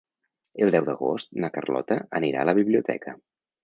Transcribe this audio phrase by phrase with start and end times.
[0.65, 3.21] El deu d'agost na Carlota anirà a la biblioteca.